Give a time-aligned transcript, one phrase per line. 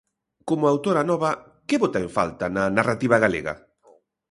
[0.49, 1.31] Como autora nova,
[1.67, 3.53] que bota en falta na narrativa galega?